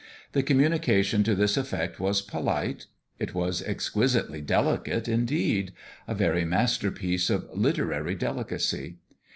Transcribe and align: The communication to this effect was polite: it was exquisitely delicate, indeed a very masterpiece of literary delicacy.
The 0.31 0.41
communication 0.41 1.23
to 1.25 1.35
this 1.35 1.57
effect 1.57 1.99
was 1.99 2.23
polite: 2.23 2.87
it 3.19 3.35
was 3.35 3.61
exquisitely 3.61 4.41
delicate, 4.41 5.07
indeed 5.07 5.73
a 6.07 6.15
very 6.15 6.43
masterpiece 6.43 7.29
of 7.29 7.47
literary 7.53 8.15
delicacy. 8.15 8.95